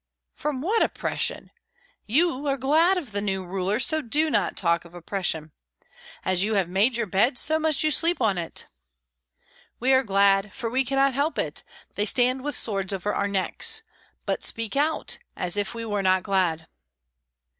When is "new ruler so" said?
3.21-4.01